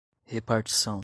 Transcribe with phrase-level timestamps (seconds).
[0.25, 0.99] repartição